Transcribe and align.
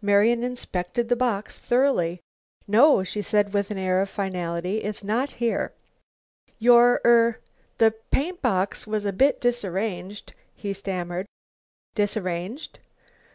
Marian 0.00 0.42
inspected 0.42 1.10
the 1.10 1.14
box 1.14 1.58
thoroughly. 1.58 2.22
"No," 2.66 3.02
she 3.04 3.20
said 3.20 3.52
with 3.52 3.70
an 3.70 3.76
air 3.76 4.00
of 4.00 4.08
finality, 4.08 4.78
"it's 4.78 5.04
not 5.04 5.32
here." 5.32 5.74
"Your 6.58 7.02
er 7.04 7.38
the 7.76 7.90
paint 8.10 8.40
box 8.40 8.86
was 8.86 9.04
a 9.04 9.12
bit 9.12 9.42
disarranged," 9.42 10.32
he 10.54 10.72
stammered. 10.72 11.26
"Disarranged?" 11.94 12.78